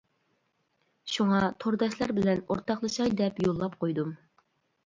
شۇڭا 1.15 1.41
تورداشلار 1.65 2.13
بىلەن 2.21 2.41
ئورتاقلىشاي 2.47 3.15
دەپ 3.23 3.43
يوللاپ 3.47 3.77
قويدۇم. 3.85 4.19